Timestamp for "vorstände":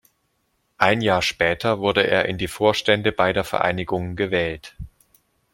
2.47-3.11